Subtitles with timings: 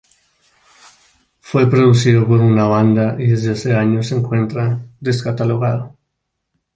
[1.41, 5.95] Fue producido por la banda y desde hace años se encuentra descatalogado.